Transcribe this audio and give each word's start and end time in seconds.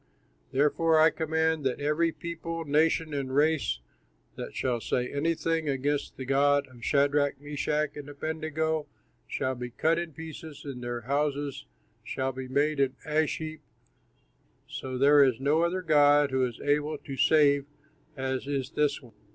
Therefore 0.51 0.99
I 0.99 1.11
command 1.11 1.63
that 1.63 1.79
every 1.79 2.11
people, 2.11 2.65
nation, 2.65 3.13
and 3.13 3.35
race 3.35 3.81
that 4.35 4.55
shall 4.55 4.81
say 4.81 5.07
anything 5.13 5.69
against 5.69 6.17
the 6.17 6.25
God 6.25 6.65
of 6.69 6.83
Shadrach, 6.83 7.39
Meshach, 7.39 7.95
and 7.95 8.09
Abednego 8.09 8.87
shall 9.27 9.53
be 9.53 9.69
cut 9.69 9.99
in 9.99 10.13
pieces 10.13 10.65
and 10.65 10.81
their 10.83 11.01
house 11.01 11.67
shall 12.03 12.31
be 12.31 12.47
made 12.47 12.79
an 12.79 12.95
ash 13.05 13.37
heap, 13.37 13.61
for 14.81 14.97
there 14.97 15.23
is 15.23 15.39
no 15.39 15.61
other 15.61 15.83
god 15.83 16.31
who 16.31 16.47
is 16.47 16.57
so 16.57 16.63
able 16.63 16.97
to 16.97 17.15
save 17.15 17.67
as 18.17 18.47
is 18.47 18.71
this 18.71 19.03
one." 19.03 19.13